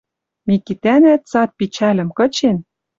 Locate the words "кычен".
2.17-2.57